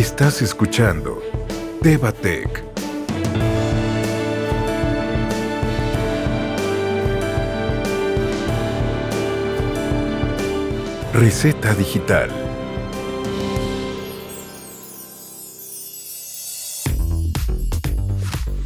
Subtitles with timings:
[0.00, 1.22] Estás escuchando
[1.82, 2.64] Tebatec.
[11.12, 12.30] Receta digital.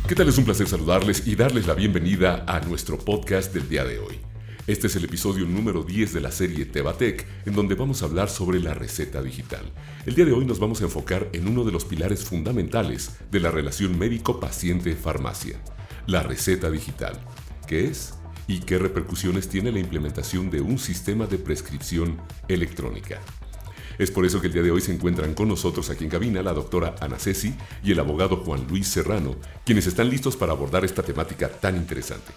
[0.07, 0.29] ¿Qué tal?
[0.29, 4.34] Es un placer saludarles y darles la bienvenida a nuestro podcast del día de hoy.
[4.67, 8.31] Este es el episodio número 10 de la serie Tebatec, en donde vamos a hablar
[8.31, 9.71] sobre la receta digital.
[10.07, 13.41] El día de hoy nos vamos a enfocar en uno de los pilares fundamentales de
[13.41, 15.61] la relación médico-paciente-farmacia,
[16.07, 17.21] la receta digital.
[17.67, 18.14] ¿Qué es?
[18.46, 23.21] ¿Y qué repercusiones tiene la implementación de un sistema de prescripción electrónica?
[23.99, 26.43] Es por eso que el día de hoy se encuentran con nosotros aquí en cabina
[26.43, 29.36] la doctora Ana Ceci y el abogado Juan Luis Serrano,
[29.67, 32.33] quienes están listos para abordar esta temática tan interesante.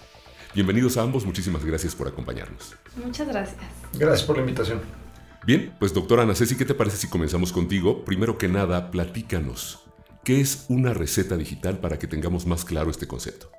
[0.57, 2.75] Bienvenidos a ambos, muchísimas gracias por acompañarnos.
[2.95, 3.61] Muchas gracias.
[3.93, 4.81] Gracias por la invitación.
[5.45, 8.03] Bien, pues doctora Ana Ceci, ¿qué te parece si comenzamos contigo?
[8.03, 9.84] Primero que nada, platícanos,
[10.23, 13.51] ¿qué es una receta digital para que tengamos más claro este concepto?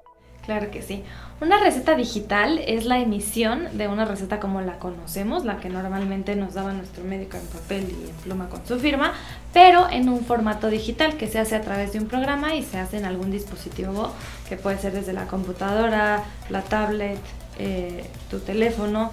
[0.49, 1.05] Claro que sí.
[1.43, 6.35] Una receta digital es la emisión de una receta como la conocemos, la que normalmente
[6.37, 9.13] nos daba nuestro médico en papel y en pluma con su firma,
[9.53, 12.79] pero en un formato digital que se hace a través de un programa y se
[12.79, 14.11] hace en algún dispositivo
[14.49, 17.19] que puede ser desde la computadora, la tablet,
[17.59, 19.11] eh, tu teléfono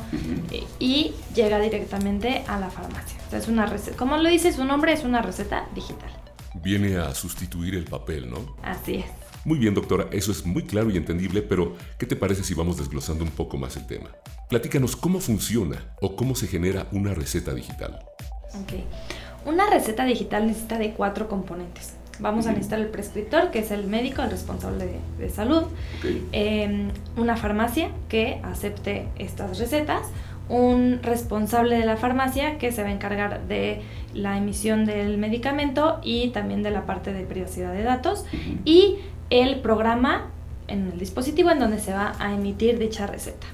[0.79, 3.19] y llega directamente a la farmacia.
[3.33, 6.11] es una receta, como lo dice su nombre, es una receta digital.
[6.53, 8.55] Viene a sustituir el papel, ¿no?
[8.63, 9.24] Así es.
[9.45, 12.77] Muy bien, doctora, eso es muy claro y entendible, pero ¿qué te parece si vamos
[12.77, 14.09] desglosando un poco más el tema?
[14.49, 17.99] Platícanos cómo funciona o cómo se genera una receta digital.
[18.59, 18.73] Ok.
[19.45, 21.93] Una receta digital necesita de cuatro componentes.
[22.19, 25.65] Vamos a necesitar el prescriptor, que es el médico, el responsable de, salud,
[26.31, 30.07] em, una farmacia que acepte estas recetas,
[30.49, 33.81] un responsable de la farmacia que se va a encargar de
[34.13, 38.25] la emisión del medicamento y también de la parte de privacidad de datos,
[38.63, 38.97] y
[39.29, 40.31] el programa
[40.67, 43.47] en el dispositivo en donde se va a emitir dicha receta.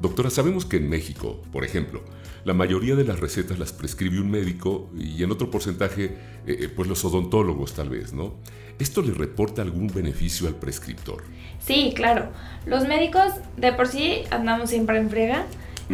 [0.00, 2.02] Doctora, sabemos que en México, por ejemplo,
[2.44, 6.10] la mayoría de las recetas las prescribe un médico y en otro porcentaje, eh,
[6.46, 8.34] eh, pues los odontólogos tal vez, ¿no?
[8.78, 11.22] ¿Esto le reporta algún beneficio al prescriptor?
[11.58, 12.30] Sí, claro.
[12.64, 15.44] Los médicos de por sí andamos siempre en frega.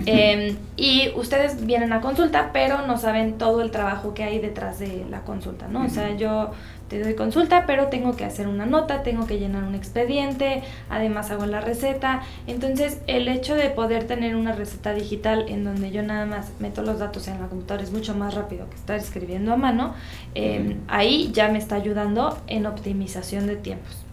[0.04, 4.78] Em, y ustedes vienen a consulta, pero no saben todo el trabajo que hay detrás
[4.78, 5.84] de la consulta, ¿no?
[5.84, 6.50] O sea, yo
[6.88, 11.30] te doy consulta, pero tengo que hacer una nota, tengo que llenar un expediente, además
[11.30, 12.22] hago la receta.
[12.46, 16.82] Entonces, el hecho de poder tener una receta digital en donde yo nada más meto
[16.82, 19.94] los datos en la computadora es mucho más rápido que estar escribiendo a mano,
[20.34, 24.04] em, ahí ya me está ayudando en optimización de tiempos.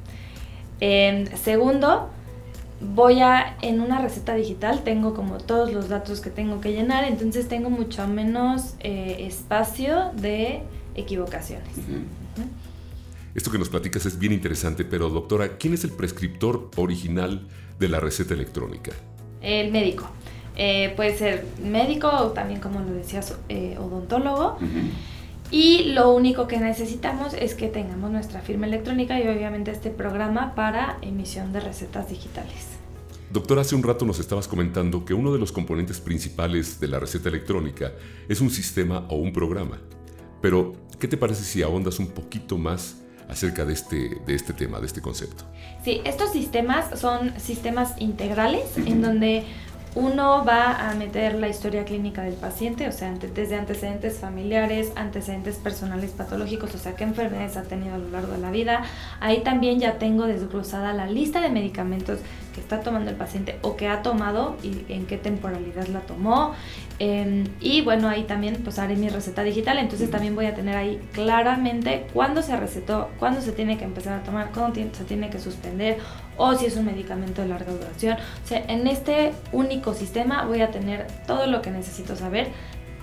[0.79, 2.09] Em, segundo,
[2.81, 7.03] voy a, en una receta digital tengo como todos los datos que tengo que llenar,
[7.05, 10.63] entonces tengo mucho menos eh, espacio de
[10.95, 11.75] equivocaciones.
[13.35, 17.47] Esto que nos platicas es bien interesante, pero doctora, ¿quién es el prescriptor original
[17.79, 18.91] de la receta electrónica?
[19.41, 20.07] El médico.
[20.55, 24.59] Eh, puede ser médico o también, como lo decías, eh, odontólogo.
[25.53, 30.55] Y lo único que necesitamos es que tengamos nuestra firma electrónica y obviamente este programa
[30.55, 32.69] para emisión de recetas digitales.
[33.31, 36.97] Doctor, hace un rato nos estabas comentando que uno de los componentes principales de la
[36.97, 37.91] receta electrónica
[38.27, 39.79] es un sistema o un programa.
[40.41, 44.79] Pero, ¿qué te parece si ahondas un poquito más acerca de este, de este tema,
[44.79, 45.43] de este concepto?
[45.85, 49.43] Sí, estos sistemas son sistemas integrales en donde
[49.95, 55.57] uno va a meter la historia clínica del paciente, o sea, desde antecedentes familiares, antecedentes
[55.57, 58.83] personales patológicos, o sea, qué enfermedades ha tenido a lo largo de la vida.
[59.19, 62.19] Ahí también ya tengo desglosada la lista de medicamentos
[62.53, 66.53] que está tomando el paciente o que ha tomado y en qué temporalidad la tomó.
[66.99, 70.77] Em, y bueno, ahí también pues haré mi receta digital, entonces también voy a tener
[70.77, 75.29] ahí claramente cuándo se recetó, cuándo se tiene que empezar a tomar, cuándo se tiene
[75.29, 75.97] que suspender
[76.37, 78.17] o si es un medicamento de larga duración.
[78.43, 82.51] O sea, en este único sistema voy a tener todo lo que necesito saber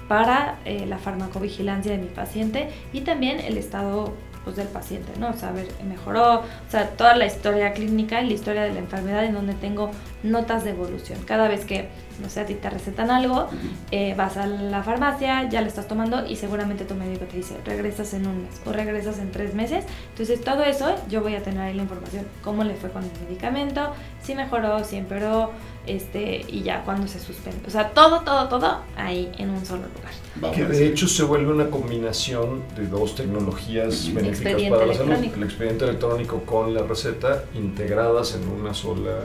[0.09, 4.15] para eh, la farmacovigilancia de mi paciente y también el estado
[4.45, 5.31] pues, del paciente, ¿no?
[5.31, 8.79] O sea, ver, mejoró, o sea, toda la historia clínica y la historia de la
[8.79, 9.91] enfermedad en donde tengo
[10.23, 11.19] notas de evolución.
[11.27, 11.89] Cada vez que,
[12.21, 13.49] no sé, a ti te recetan algo,
[13.91, 17.57] eh, vas a la farmacia, ya lo estás tomando y seguramente tu médico te dice,
[17.65, 19.85] regresas en un mes o regresas en tres meses.
[20.11, 23.11] Entonces, todo eso yo voy a tener ahí la información, cómo le fue con el
[23.27, 25.51] medicamento, si mejoró, si empeoró,
[25.87, 27.67] este, y ya cuando se suspende.
[27.67, 30.55] O sea, todo, todo, todo ahí en un solo lugar.
[30.55, 35.13] Que de hecho se vuelve una combinación de dos tecnologías benéficas para la salud.
[35.13, 39.17] El expediente electrónico con la receta integradas en una sola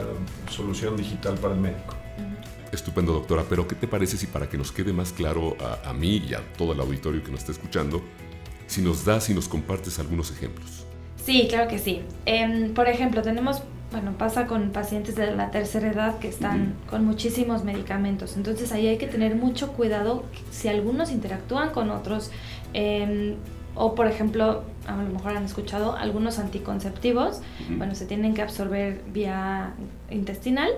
[0.50, 1.94] solución digital para el médico.
[2.76, 3.44] Estupendo, doctora.
[3.48, 6.34] Pero, ¿qué te parece si para que nos quede más claro a, a mí y
[6.34, 8.02] a todo el auditorio que nos está escuchando,
[8.66, 10.84] si nos das y nos compartes algunos ejemplos.
[11.24, 12.02] Sí, claro que sí.
[12.24, 17.04] Em, por ejemplo, tenemos, bueno, pasa con pacientes de la tercera edad que están con
[17.04, 18.36] muchísimos medicamentos.
[18.36, 22.30] Entonces ahí hay que tener mucho cuidado si algunos interactúan con otros.
[22.74, 23.36] Em,
[23.74, 27.40] o por ejemplo, a lo mejor han escuchado algunos anticonceptivos,
[27.76, 29.74] bueno, se tienen que absorber vía
[30.10, 30.70] intestinal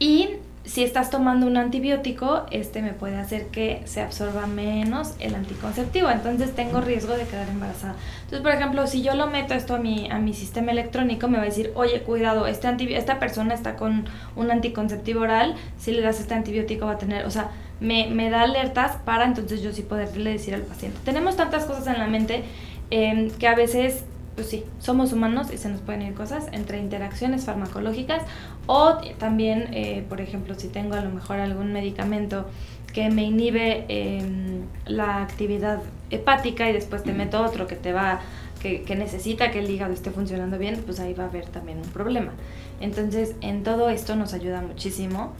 [0.00, 0.30] y
[0.64, 6.08] si estás tomando un antibiótico, este me puede hacer que se absorba menos el anticonceptivo,
[6.08, 7.96] entonces tengo riesgo de quedar embarazada.
[8.24, 11.38] Entonces, por ejemplo, si yo lo meto esto a mi, a mi sistema electrónico, me
[11.38, 12.62] va a decir, oye, cuidado, este
[12.96, 14.04] esta persona está con
[14.36, 17.50] un anticonceptivo oral, si le das este antibiótico va a tener, o sea,
[17.80, 20.96] me, me da alertas para entonces yo sí poderle decir al paciente.
[21.04, 22.44] Tenemos tantas cosas en la mente
[22.90, 26.78] em, que a veces pues sí, somos humanos y se nos pueden ir cosas entre
[26.78, 28.22] interacciones farmacológicas
[28.66, 32.46] o también, eh, por ejemplo, si tengo a lo mejor algún medicamento
[32.92, 38.20] que me inhibe em, la actividad hepática y después te meto otro que te va
[38.60, 41.78] que, que, necesita que el hígado esté funcionando bien, pues ahí va a haber también
[41.78, 42.32] un problema.
[42.80, 45.32] Entonces, en todo esto nos ayuda muchísimo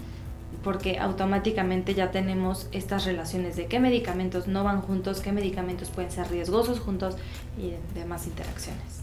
[0.63, 6.11] porque automáticamente ya tenemos estas relaciones de qué medicamentos no van juntos, qué medicamentos pueden
[6.11, 7.17] ser riesgosos juntos
[7.59, 9.03] y demás interacciones.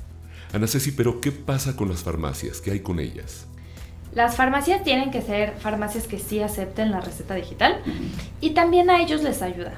[0.54, 2.62] Ana Ceci, pero ¿qué pasa con las farmacias?
[2.62, 3.46] ¿Qué hay con ellas?
[4.14, 7.82] Las farmacias tienen que ser farmacias que sí acepten la receta digital
[8.42, 9.74] y también a ellos les ayuda.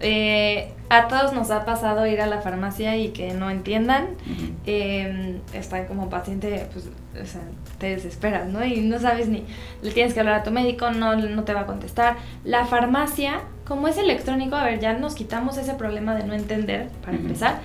[0.00, 4.08] Eh, a todos nos ha pasado ir a la farmacia y que no entiendan.
[4.66, 7.42] Eh, está como paciente, pues, o sea,
[7.78, 8.64] te desesperas, ¿no?
[8.64, 9.44] Y no sabes ni,
[9.82, 12.16] le tienes que hablar a tu médico, no, no te va a contestar.
[12.44, 16.88] La farmacia, como es electrónico, a ver, ya nos quitamos ese problema de no entender,
[17.04, 17.60] para empezar.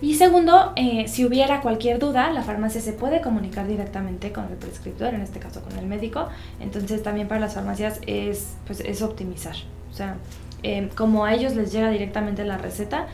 [0.00, 4.56] Y segundo, eh, si hubiera cualquier duda, la farmacia se puede comunicar directamente con el
[4.56, 6.28] prescriptor, en este caso con el médico.
[6.60, 9.56] Entonces también para las farmacias es, pues, es optimizar.
[9.90, 10.16] O sea,
[10.62, 13.06] Em, como a ellos les llega directamente la receta,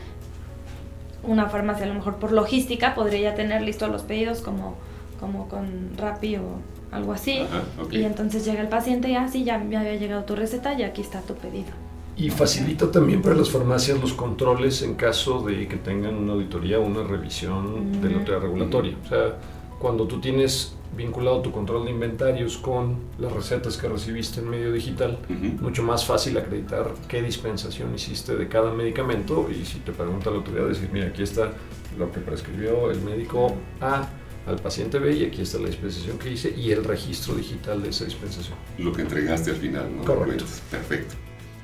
[1.23, 4.75] una farmacia a lo mejor por logística podría ya tener listos los pedidos como,
[5.19, 6.59] como con Rappi o
[6.91, 7.45] algo así.
[7.91, 10.83] Y entonces llega el paciente y así ah, ya me había llegado tu receta y
[10.83, 11.69] aquí está tu pedido.
[12.17, 16.79] Y facilita también para las farmacias los controles en caso de que tengan una auditoría
[16.79, 18.95] o una revisión de la autoridad regulatoria.
[19.03, 19.37] O sea,
[19.79, 24.71] cuando tú tienes vinculado tu control de inventarios con las recetas que recibiste en medio
[24.71, 25.19] digital,
[25.61, 30.37] mucho más fácil acreditar qué dispensación hiciste de cada medicamento y si te pregunta la
[30.37, 31.51] autoridad decir, mira, aquí está
[31.97, 34.07] lo que prescribió el médico A
[34.47, 37.89] al paciente B y aquí está la dispensación que hice y el registro digital de
[37.89, 38.57] esa dispensación.
[38.77, 40.03] Lo que entregaste al final, ¿no?
[40.03, 40.45] Correcto.
[40.69, 41.15] Perfecto.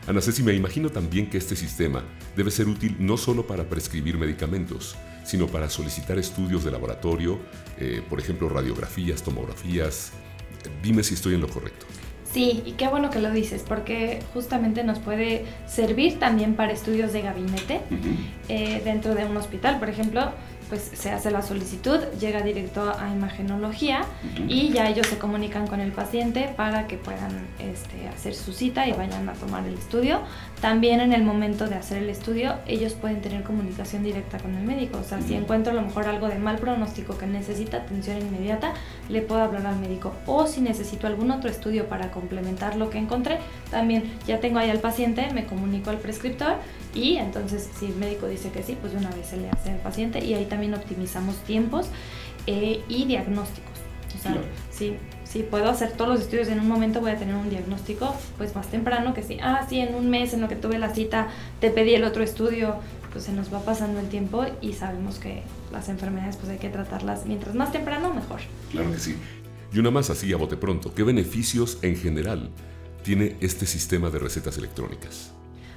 [0.07, 2.03] Ana Ceci, me imagino también que este sistema
[2.36, 7.39] debe ser útil no solo para prescribir medicamentos, sino para solicitar estudios de laboratorio,
[7.77, 10.12] eh, por ejemplo, radiografías, tomografías.
[10.81, 11.86] Dime si estoy en lo correcto.
[12.33, 17.12] Sí, y qué bueno que lo dices, porque justamente nos puede servir también para estudios
[17.12, 17.81] de gabinete
[18.47, 19.80] eh, dentro de un hospital.
[19.80, 20.31] Por ejemplo,
[20.71, 24.06] pues se hace la solicitud, llega directo a imagenología
[24.47, 28.88] y ya ellos se comunican con el paciente para que puedan este, hacer su cita
[28.88, 30.21] y vayan a tomar el estudio.
[30.62, 34.63] También en el momento de hacer el estudio, ellos pueden tener comunicación directa con el
[34.63, 35.00] médico.
[35.00, 38.73] O sea, si encuentro a lo mejor algo de mal pronóstico que necesita atención inmediata,
[39.09, 40.13] le puedo hablar al médico.
[40.25, 43.39] O si necesito algún otro estudio para complementar lo que encontré,
[43.71, 46.56] también ya tengo ahí al paciente, me comunico al prescriptor
[46.93, 49.71] y entonces si el médico dice que sí, pues de una vez se le hace
[49.71, 51.87] al paciente y ahí también optimizamos tiempos
[52.47, 53.71] eh, y diagnósticos.
[54.13, 54.37] O sea,
[54.71, 58.54] si, puedo hacer todos los estudios en un momento, voy a tener un diagnóstico pues
[58.54, 61.30] más temprano que si, ah, sí, en un mes en lo que tuve la cita
[61.61, 62.75] te pedí el otro estudio,
[63.13, 66.69] pues se nos va pasando el tiempo y sabemos que las enfermedades pues hay que
[66.69, 68.42] tratarlas mientras más temprano mejor.
[68.71, 69.16] Claro que sí.
[69.73, 72.49] Y una más así a bote pronto, ¿qué beneficios en general
[73.04, 75.33] tiene este sistema de recetas electrónicas?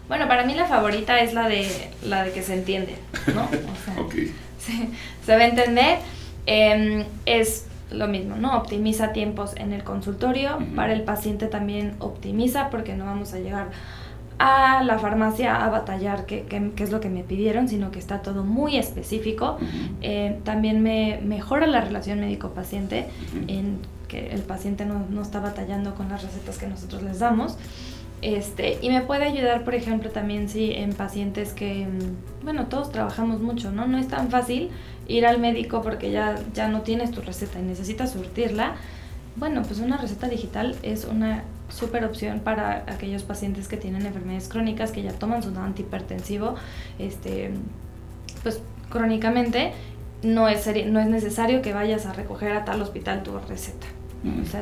[0.08, 1.66] Bueno, para mí la favorita es la de
[2.02, 2.96] la de que se entiende,
[3.34, 3.42] ¿no?
[4.00, 4.11] O
[5.26, 5.99] se, va a entender.
[6.46, 8.56] Em, es lo mismo, ¿no?
[8.56, 10.58] Optimiza tiempos en el consultorio.
[10.75, 13.70] Para el paciente también optimiza porque no vamos a llegar
[14.38, 16.44] a la farmacia a batallar qué,
[16.76, 19.58] es lo que me pidieron, sino que está todo muy específico.
[20.02, 23.06] Eh, también me mejora la relación médico-paciente
[23.46, 27.56] en que el paciente no, no, está batallando con las recetas que nosotros les damos.
[28.24, 32.90] Este, y me puede ayudar, por ejemplo, también si en pacientes que, mm, bueno, todos
[32.90, 33.86] trabajamos mucho, ¿no?
[33.86, 34.70] No es tan fácil
[35.06, 38.76] ir al médico porque ya, ya no tienes tu receta y necesitas surtirla.
[39.36, 44.48] Bueno, pues una receta digital es una súper opción para aquellos pacientes que tienen enfermedades
[44.48, 46.54] crónicas, que ya toman su antihipertensivo,
[46.98, 47.50] este,
[48.42, 49.74] pues crónicamente,
[50.22, 53.86] no es, no es necesario que vayas a recoger a tal hospital tu receta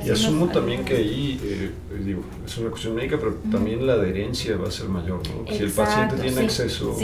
[0.05, 1.71] y asumo también que ahí, eh,
[2.05, 5.53] digo, es una cuestión médica, pero también la adherencia va a ser mayor, ¿no?
[5.53, 6.97] si el paciente tiene acceso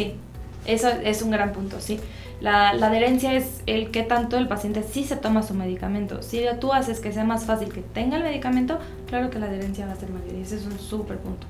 [0.66, 2.00] Eso es un gran punto, sí.
[2.40, 6.22] La, la, adherencia es el que tanto el paciente sí se toma su medicamento.
[6.22, 9.86] Si tú haces que sea más fácil que tenga el medicamento, claro que la adherencia
[9.86, 11.46] va a ser mayor y ese es un súper punto.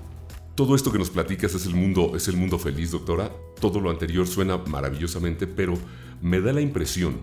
[0.55, 3.31] Todo esto que nos platicas es el mundo, es el mundo feliz, doctora.
[3.61, 5.75] Todo lo anterior suena maravillosamente, pero
[6.21, 7.21] me da la impresión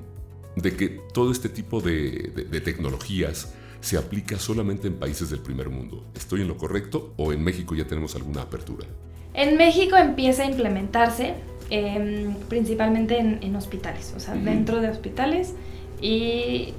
[0.55, 3.53] de que todo este tipo de, de tecnologías
[3.85, 6.05] se aplica solamente en países del primer mundo.
[6.15, 8.85] ¿Estoy en lo correcto o en México ya tenemos alguna apertura?
[9.33, 11.35] En México empieza a implementarse
[11.71, 15.55] Em, principalmente en, hospitales, o sea, dentro de hospitales
[15.99, 16.75] y,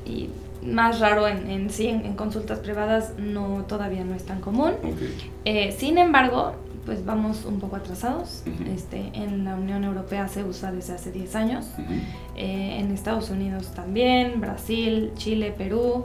[0.62, 4.74] más raro en, sí, en, consultas privadas no todavía no es tan común.
[5.44, 8.44] Eh, sin embargo, pues vamos un poco atrasados.
[8.72, 11.66] este, en la Unión Europea se usa desde hace 10 años,
[12.36, 16.04] eh, en Estados Unidos también, Brasil, Chile, Perú.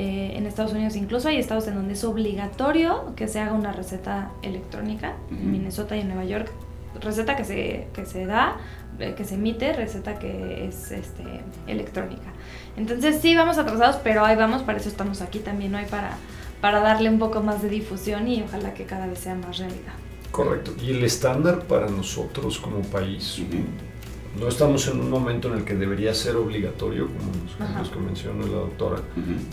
[0.00, 3.72] Eh, en Estados Unidos incluso hay estados en donde es obligatorio que se haga una
[3.72, 6.52] receta electrónica, en Minnesota y en Nueva York
[7.00, 8.58] receta que se, que se da,
[9.00, 11.24] eh, que se emite, receta que es este,
[11.66, 12.30] electrónica.
[12.76, 16.16] Entonces sí vamos atrasados, pero ahí vamos, para eso estamos aquí también hoy, para,
[16.60, 19.94] para darle un poco más de difusión y ojalá que cada vez sea más realidad.
[20.30, 20.74] Correcto.
[20.80, 23.42] Y el estándar para nosotros como país,
[24.38, 27.98] no estamos en un momento en el que debería ser obligatorio, como los ejemplos que
[27.98, 28.98] mencionó la doctora,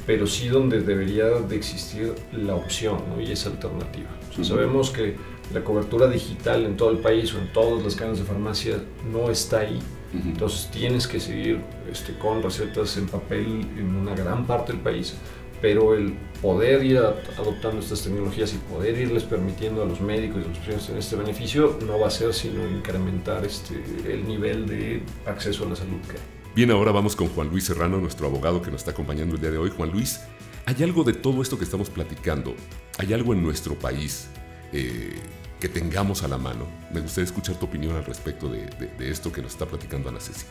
[0.06, 4.10] pero sí donde debería de existir la opción y esa alternativa.
[4.42, 5.16] Sabemos que
[5.54, 9.30] la cobertura digital en todo el país o en todas las cadenas de farmacia no
[9.30, 9.80] está ahí.
[10.14, 11.60] Entonces tienes que seguir
[11.92, 15.16] este, con recetas en papel en una gran parte del país,
[15.62, 20.46] pero el poder ir adoptando estas tecnologías y poder irles permitiendo a los médicos y
[20.46, 23.76] a los pacientes en este beneficio no va a ser sino incrementar este,
[24.08, 26.24] el nivel de acceso a la salud que hay.
[26.56, 29.52] Bien, ahora vamos con Juan Luis Serrano, nuestro abogado que nos está acompañando el día
[29.52, 29.72] de hoy.
[29.76, 30.22] Juan Luis,
[30.66, 32.56] ¿hay algo de todo esto que estamos platicando?
[32.98, 34.30] ¿Hay algo en nuestro país
[34.72, 35.16] eh,
[35.60, 36.68] que tengamos a la mano.
[36.94, 38.68] Me gustaría escuchar tu opinión al respecto de,
[39.00, 40.46] esto que nos está platicando Ana Ceci.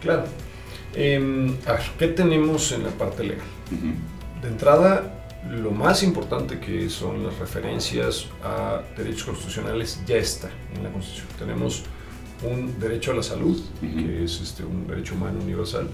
[0.00, 0.24] Claro.
[0.94, 3.46] Em, a ver, ¿qué tenemos en la parte legal?
[4.42, 5.12] De entrada,
[5.50, 11.28] lo más importante que son las referencias a derechos constitucionales ya está en la Constitución.
[11.38, 11.82] Tenemos
[12.42, 15.88] un derecho a la salud, que es este, un derecho humano universal,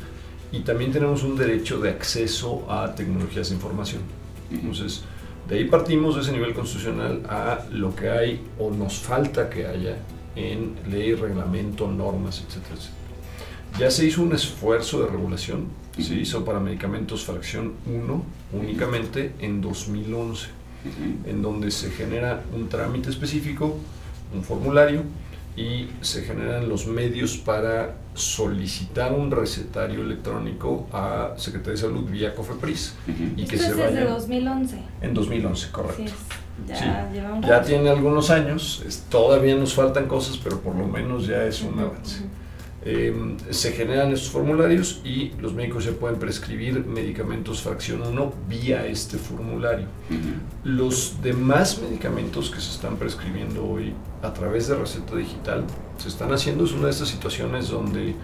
[0.53, 4.03] y también tenemos un derecho de acceso a tecnologías de información.
[4.51, 5.03] Entonces,
[5.49, 9.67] de ahí partimos de ese nivel constitucional a lo que hay o nos falta que
[9.67, 9.97] haya
[10.37, 12.77] en ley, reglamento, normas, etcétera,
[13.79, 15.69] Ya se hizo un esfuerzo de regulación,
[16.03, 18.23] se hizo para medicamentos fracción 1
[18.53, 20.49] únicamente en 2011,
[21.27, 23.77] en donde se genera un trámite específico,
[24.35, 25.03] un formulario,
[25.57, 32.35] y se generan los medios para solicitar un recetario electrónico a Secretaría de Salud vía
[32.35, 32.95] COFEPRIS.
[33.37, 34.79] y que se vaya desde 2011.
[35.01, 36.13] En 2011, correcto.
[36.69, 37.11] ya,
[37.41, 41.79] ya tiene algunos años, todavía nos faltan cosas, pero por lo menos ya es un
[41.79, 42.21] avance.
[42.89, 48.87] Em, se generan estos formularios y los médicos ya pueden prescribir medicamentos fracción 1 vía
[48.87, 49.87] este formulario.
[50.63, 55.65] Los demás medicamentos que se están prescribiendo hoy a través de receta digital
[55.99, 58.15] se están haciendo, es una de estas situaciones donde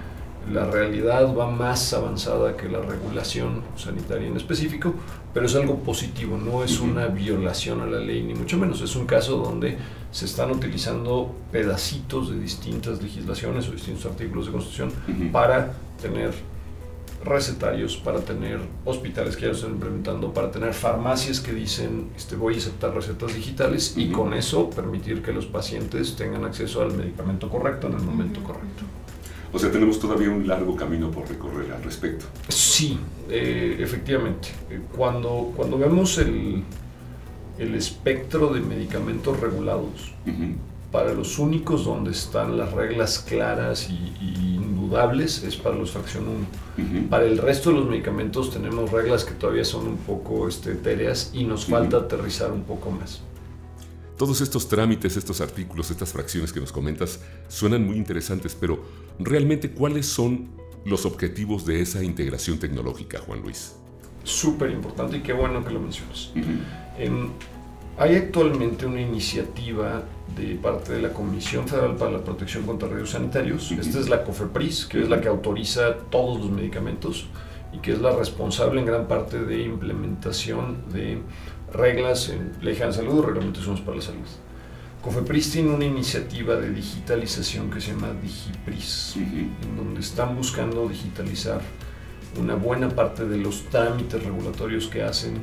[0.52, 4.94] la realidad va más avanzada que la regulación sanitaria en específico,
[5.34, 8.80] pero es algo positivo, no es una violación a la ley, ni mucho menos.
[8.80, 9.76] Es un caso donde
[10.12, 14.92] se están utilizando pedacitos de distintas legislaciones o distintos artículos de constitución
[15.32, 16.32] para tener
[17.24, 22.36] recetarios, para tener hospitales que ya lo están implementando, para tener farmacias que dicen este,
[22.36, 26.92] voy a aceptar recetas digitales y con eso permitir que los pacientes tengan acceso al
[26.92, 28.84] medicamento correcto en el momento correcto.
[29.54, 32.24] O sea, tenemos todavía un largo camino por recorrer al respecto.
[32.48, 34.48] Sí, eh, efectivamente.
[34.70, 36.62] Eh, cuando, cuando vemos el,
[37.62, 40.12] el espectro de medicamentos regulados,
[40.90, 46.24] para los únicos donde están las reglas claras y, indudables es para los fracción
[46.76, 47.08] 1.
[47.08, 51.30] Para el resto de los medicamentos tenemos reglas que todavía son un poco este, etéreas
[51.32, 53.22] y nos falta aterrizar un poco más.
[54.18, 58.84] Todos estos trámites, estos artículos, estas fracciones que nos comentas suenan muy interesantes, pero
[59.18, 60.50] realmente ¿cuáles son
[60.84, 63.76] los objetivos de esa integración tecnológica, Juan Luis?
[64.24, 66.32] Súper importante y qué bueno que lo mencionas.
[66.98, 67.30] Em,
[67.98, 70.02] hay actualmente una iniciativa
[70.36, 73.70] de parte de la Comisión Federal para la Protección contra Riesgos Sanitarios.
[73.72, 77.26] Esta es la COFEPRIS, que es la que autoriza todos los medicamentos
[77.72, 81.18] y que es la responsable en gran parte de implementación de
[81.72, 84.26] reglas en Ley de Salud, reglamentaciones para la salud.
[85.02, 91.60] COFEPRIS tiene una iniciativa de digitalización que se llama DigiPris, en donde están buscando digitalizar
[92.38, 95.42] una buena parte de los trámites regulatorios que hacen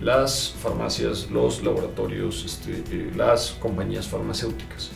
[0.00, 4.90] las farmacias, los laboratorios, este, eh, las compañías farmacéuticas.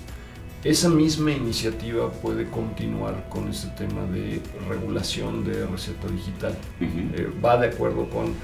[0.64, 6.56] esa misma iniciativa puede continuar con este tema de regulación de receta digital.
[6.80, 8.34] Eh, va de acuerdo con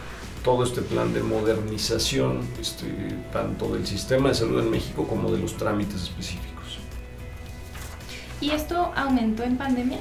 [0.43, 2.87] todo este plan de modernización, este,
[3.33, 6.79] tanto del sistema de salud en México como de los trámites específicos.
[8.41, 9.99] ¿Y esto aumentó en pandemia?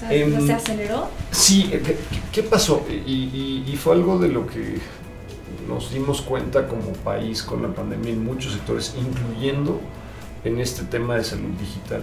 [0.00, 1.08] Sea, em, ¿Se aceleró?
[1.30, 1.96] Sí, eh,
[2.32, 2.86] ¿qué, pasó?
[2.88, 4.78] Y, y, fue algo de lo que
[5.68, 9.78] nos dimos cuenta como país con la pandemia en muchos sectores, incluyendo
[10.42, 12.02] en este tema de salud digital.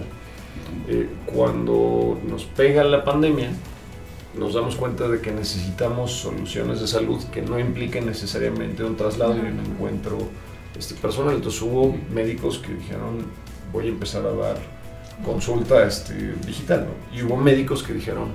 [0.86, 3.50] Eh, cuando nos pega la pandemia,
[4.38, 9.36] nos damos cuenta de que necesitamos soluciones de salud que no impliquen necesariamente un traslado
[9.36, 10.18] y un encuentro
[10.78, 11.34] este, personal.
[11.34, 13.26] Entonces hubo médicos que dijeron,
[13.72, 14.77] voy a empezar a dar
[15.24, 16.86] consulta este, digital.
[17.14, 18.28] Y hubo médicos que dijeron,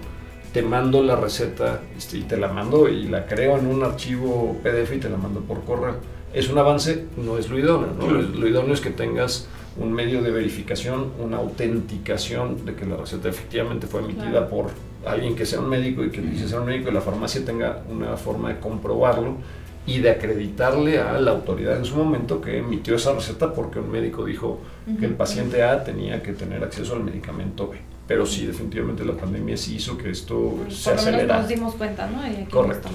[0.54, 4.58] te mando la receta este, y te la mando y la creo en un archivo
[4.64, 5.96] PDF y te la mando por correo.
[6.34, 7.90] Es un avance, no es lo idóneo.
[7.98, 8.08] ¿no?
[8.08, 9.48] Lo idóneo es que tengas
[9.78, 14.68] un medio de verificación, una autenticación de que la receta efectivamente fue emitida por
[15.06, 17.84] alguien que sea un médico y que dice ser un médico y la farmacia tenga
[17.90, 19.38] una forma de comprobarlo
[19.86, 23.92] y de acreditarle a la autoridad en su momento que emitió esa receta porque un
[23.92, 24.62] médico dijo
[25.00, 27.78] que el paciente A tenía que tener acceso al medicamento B.
[28.08, 31.40] Pero sí, definitivamente la pandemia sí hizo que esto se por acelerara.
[31.40, 32.26] nos dimos cuenta, ¿no?
[32.28, 32.90] Y Correcto.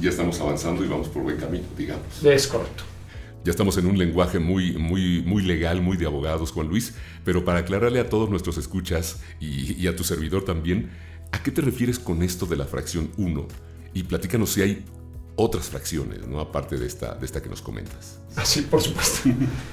[0.00, 2.22] Ya estamos avanzando y vamos por buen camino, digamos.
[2.22, 2.84] Es correcto.
[3.44, 7.44] Ya estamos en un lenguaje muy, muy, muy legal, muy de abogados, Juan Luis, pero
[7.44, 10.90] para aclararle a todos nuestros escuchas y, y a tu servidor también,
[11.32, 13.46] ¿a qué te refieres con esto de la fracción 1?
[13.94, 14.84] Y platícanos si hay
[15.40, 16.38] otras fracciones, ¿no?
[16.38, 18.18] aparte de esta, de esta que nos comentas.
[18.44, 19.30] Sí, por supuesto.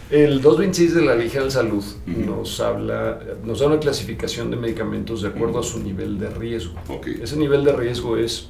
[0.09, 4.57] El 226 de la Ley General de Salud nos habla, nos da una clasificación de
[4.57, 6.75] medicamentos de acuerdo a su nivel de riesgo.
[7.21, 8.47] Ese nivel de riesgo es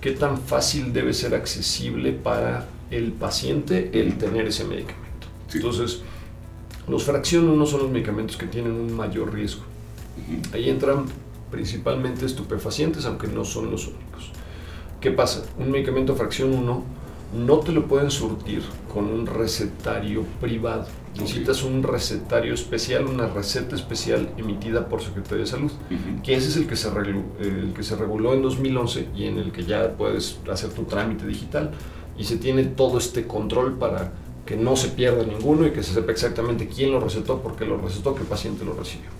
[0.00, 5.28] qué tan fácil debe ser accesible para el paciente el tener ese medicamento.
[5.52, 6.02] Entonces,
[6.88, 9.62] los fracción 1 son los medicamentos que tienen un mayor riesgo.
[10.52, 11.04] Ahí entran
[11.50, 14.32] principalmente estupefacientes, aunque no son los únicos.
[15.00, 15.44] ¿Qué pasa?
[15.58, 16.84] Un medicamento fracción 1
[17.46, 20.86] no te lo pueden surtir con un recetario privado.
[21.18, 25.70] Necesitas un recetario especial, una receta especial emitida por Secretaría de Salud,
[26.22, 29.38] que ese es el que, se reguló, el que se reguló en 2011 y en
[29.38, 31.70] el que ya puedes hacer tu trámite digital
[32.18, 34.12] y se tiene todo este control para
[34.44, 37.64] que no se pierda ninguno y que se sepa exactamente quién lo recetó, por qué
[37.64, 39.19] lo recetó, qué paciente lo recibió.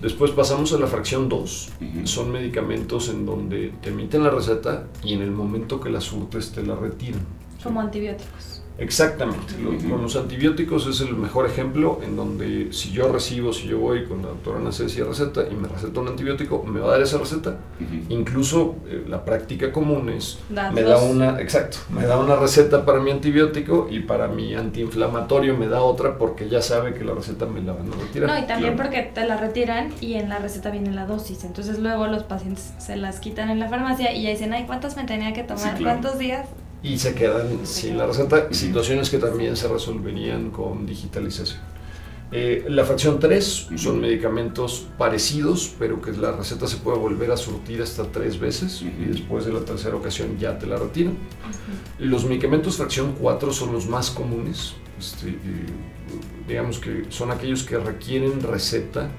[0.00, 1.68] Después pasamos a la fracción 2.
[2.04, 6.52] Son medicamentos en donde te emiten la receta y en el momento que la surtes
[6.52, 7.20] te la retiran.
[7.62, 8.55] Como antibióticos.
[8.78, 9.54] Exactamente.
[9.88, 14.04] Con los antibióticos es el mejor ejemplo en donde si yo recibo, si yo voy
[14.04, 17.18] con la doctora Ceci receta y me receta un antibiótico, me va a dar esa
[17.18, 17.56] receta.
[18.08, 20.38] Incluso eh, la práctica común es
[20.72, 25.56] me da una, exacto, me da una receta para mi antibiótico y para mi antiinflamatorio
[25.56, 28.28] me da otra porque ya sabe que la receta me la van a retirar.
[28.28, 31.44] No, y también porque te la retiran y en la receta viene la dosis.
[31.44, 34.96] Entonces luego los pacientes se las quitan en la farmacia y ya dicen, ay, ¿cuántas
[34.96, 35.80] me tenía que tomar?
[35.80, 36.46] ¿Cuántos días?
[36.86, 41.58] Y se quedan sin la receta, situaciones que también se resolverían con digitalización.
[42.30, 47.36] Eh, la fracción 3 son medicamentos parecidos, pero que la receta se puede volver a
[47.36, 51.16] surtir hasta tres veces y después de la tercera ocasión ya te la retiran.
[51.98, 55.36] Los medicamentos fracción 4 son los más comunes, este, eh,
[56.48, 59.10] digamos que son aquellos que requieren receta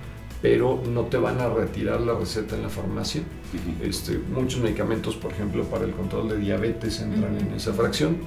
[0.41, 3.21] pero no te van a retirar la receta en la farmacia.
[3.81, 8.17] este, muchos medicamentos, por ejemplo, para el control de diabetes entran en esa fracción.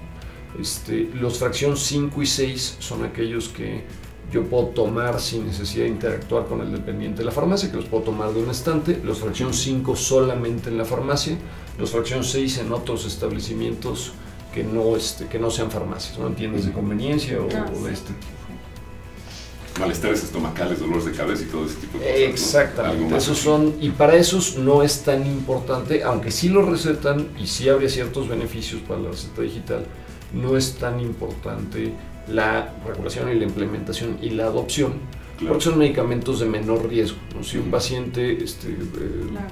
[0.59, 3.85] Este, los fracción 5 y 6 son aquellos que
[4.33, 7.87] yo puedo tomar sin necesidad de interactuar con el dependiente de la farmacia, que los
[7.87, 9.01] puedo tomar de un estante.
[9.05, 11.37] Los fracción 5 solamente en la farmacia.
[11.79, 14.13] Los fracción 6 en otros establecimientos
[14.53, 16.29] que no, este, que no sean farmacias, ¿no?
[16.31, 18.40] tiendas de conveniencia o, ah, o de este tipo
[19.79, 22.21] malestares estomacales, dolores de cabeza y todo ese tipo de cosas.
[22.21, 27.47] Exactamente, esos son, y para esos no es tan importante, aunque sí lo recetan y
[27.47, 29.85] sí habría ciertos beneficios para la receta digital,
[30.33, 31.93] no es tan importante
[32.29, 34.95] la regulación y la implementación y la adopción,
[35.47, 37.19] porque son medicamentos de menor riesgo.
[37.43, 38.77] Si un paciente este, eh,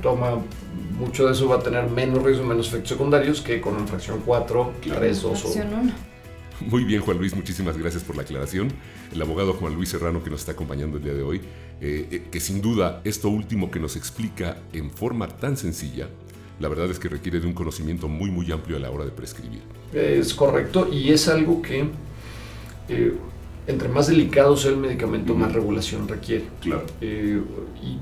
[0.03, 0.39] toma
[0.99, 4.21] mucho de eso va a tener menos riesgo, menos efectos secundarios que con una fracción
[4.25, 5.49] 4, 3, 2 o...
[6.61, 8.73] Muy bien, Juan Luis, muchísimas gracias por la aclaración.
[9.13, 11.41] El abogado Juan Luis Serrano que nos está acompañando el día de hoy,
[11.81, 16.09] eh, eh, que sin duda esto último que nos explica en forma tan sencilla,
[16.59, 19.13] la verdad es que requiere de un conocimiento muy, muy amplio a la hora de
[19.13, 19.61] prescribir.
[19.93, 21.89] Es correcto y es algo que
[22.89, 23.15] eh,
[23.69, 26.47] entre más delicado sea el medicamento, más regulación requiere.
[26.61, 26.85] Claro.
[27.01, 27.99] y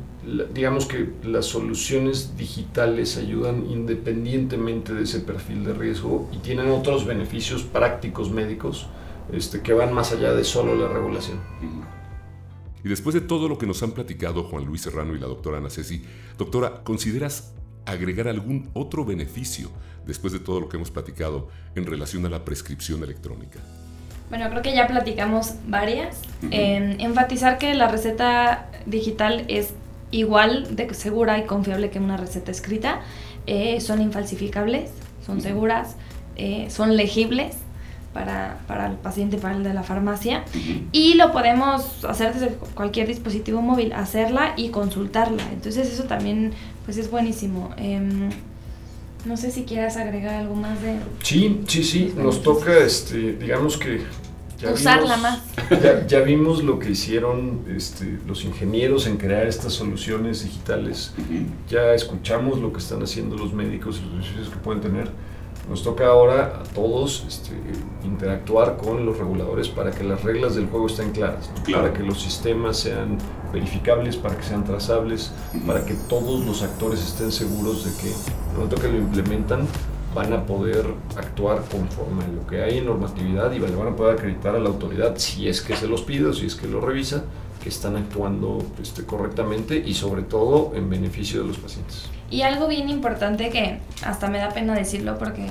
[0.53, 7.07] digamos que las soluciones digitales ayudan independientemente de ese perfil de riesgo y tienen otros
[7.07, 8.87] beneficios prácticos médicos
[9.33, 11.39] este, que van más allá de solo la regulación.
[12.85, 15.59] Y después de todo lo que nos han platicado Juan Luis Serrano y la doctora
[15.59, 16.03] Ana Ceci,
[16.39, 17.53] doctora, ¿consideras
[17.85, 19.71] agregar algún otro beneficio
[20.07, 23.61] después de todo lo que hemos platicado en relación a la prescripción electrónica?
[24.29, 26.21] Bueno, creo que ya platicamos varias.
[26.51, 29.73] enfatizar que la receta digital es
[30.11, 33.01] igual de segura y confiable que una receta escrita.
[33.47, 34.91] Eh, son infalsificables,
[35.25, 35.97] son seguras,
[36.37, 37.57] eh, son legibles
[38.13, 40.45] para, para, el paciente, para el de la farmacia.
[40.91, 45.45] Y lo podemos hacer desde cualquier dispositivo móvil, hacerla y consultarla.
[45.53, 46.53] Entonces eso también
[46.85, 47.71] pues es buenísimo.
[49.27, 50.99] No sé si quieras agregar algo más de...
[51.23, 54.01] Sí, sí, sí, nos toca, este, digamos que...
[54.59, 55.41] Ya Usarla más.
[56.09, 61.13] Ya, vimos lo que hicieron este, los ingenieros en crear estas soluciones digitales.
[61.69, 65.11] Ya escuchamos lo que están haciendo los médicos y los beneficios que pueden tener
[65.69, 67.53] nos toca ahora a todos este,
[68.05, 72.21] interactuar con los reguladores para que las reglas del juego estén claras, para que los
[72.23, 73.19] sistemas sean
[73.53, 75.33] verificables, para que sean trazables,
[75.67, 79.67] para que todos los actores estén seguros de que el momento que lo implementan
[80.15, 84.17] van a poder actuar conforme a lo que hay en normatividad y van a poder
[84.17, 86.81] acreditar a la autoridad si es que se los pide o si es que lo
[86.81, 87.25] revisa
[87.63, 92.16] que están actuando este, correctamente y sobre todo en beneficio de los pacientes.
[92.31, 95.47] Y algo bien importante que hasta me da pena decirlo porque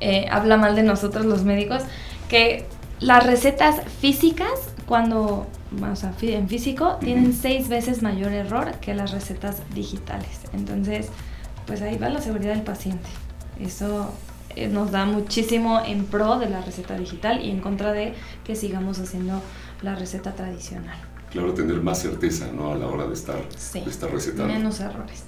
[0.00, 1.82] eh, habla mal de nosotros los médicos,
[2.28, 2.66] que
[3.00, 4.50] las recetas físicas,
[4.86, 5.46] cuando,
[5.80, 10.40] o sea, en físico, tienen seis veces mayor error que las recetas digitales.
[10.52, 11.08] Entonces,
[11.66, 13.08] pues ahí va la seguridad del paciente.
[13.60, 14.10] Eso
[14.54, 18.56] eh, nos da muchísimo en pro de la receta digital y en contra de que
[18.56, 19.42] sigamos haciendo
[19.82, 20.96] la receta tradicional
[21.36, 22.72] claro, tener más certeza ¿no?
[22.72, 23.36] a la hora de estar,
[23.72, 24.52] de estar recetando.
[24.52, 25.24] Menos errores.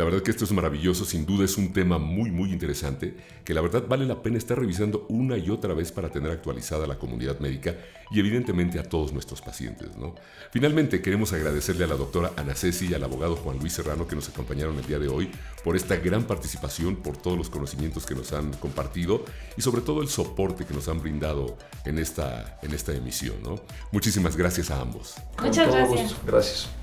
[0.00, 3.52] La verdad que esto es maravilloso, sin duda es un tema muy muy interesante que
[3.52, 6.86] la verdad vale la pena estar revisando una y otra vez para tener actualizada a
[6.86, 7.74] la comunidad médica
[8.10, 9.98] y evidentemente a todos nuestros pacientes.
[9.98, 10.14] ¿no?
[10.52, 14.16] Finalmente queremos agradecerle a la doctora Ana Ceci y al abogado Juan Luis Serrano que
[14.16, 15.30] nos acompañaron el día de hoy
[15.62, 19.26] por esta gran participación, por todos los conocimientos que nos han compartido
[19.58, 23.36] y sobre todo el soporte que nos han brindado en esta, en esta emisión.
[23.42, 23.60] ¿no?
[23.92, 25.16] Muchísimas gracias a ambos.
[25.42, 26.16] Muchas gracias.
[26.24, 26.79] Gracias.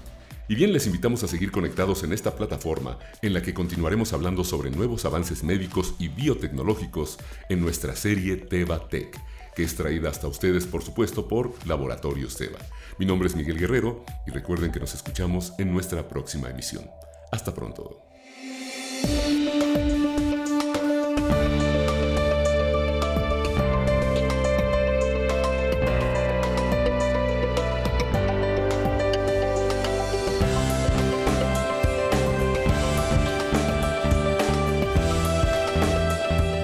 [0.49, 4.45] Y bien les invitamos a seguir conectados en esta plataforma en la que continuaremos hablando
[4.45, 7.17] sobre nuevos avances médicos y biotecnológicos
[7.49, 9.19] en nuestra serie Teba Tech,
[9.55, 12.59] que es traída hasta ustedes por supuesto por Laboratorios Teba.
[12.97, 16.89] Mi nombre es Miguel Guerrero y recuerden que nos escuchamos en nuestra próxima emisión.
[17.31, 18.01] Hasta pronto.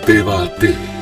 [0.05, 0.92] Debate.